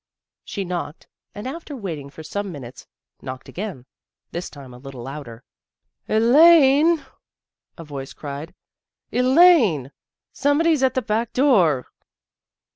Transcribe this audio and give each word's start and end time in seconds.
She 0.43 0.65
knocked, 0.65 1.07
and, 1.35 1.47
after 1.47 1.75
waiting 1.75 2.09
for 2.09 2.23
some 2.23 2.51
minutes, 2.51 2.87
knocked 3.21 3.47
again, 3.47 3.85
this 4.31 4.49
tune 4.49 4.73
a 4.73 4.79
little 4.79 5.03
louder." 5.03 5.43
Elaine!" 6.09 7.05
a 7.77 7.83
voice 7.83 8.13
cried." 8.13 8.55
Elaine! 9.11 9.91
Some 10.33 10.57
body's 10.57 10.81
at 10.81 10.95
the 10.95 11.03
back 11.03 11.33
door." 11.33 11.85